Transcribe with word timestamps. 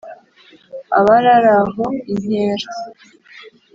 Abararaho 0.97 1.83
inkera 2.13 2.67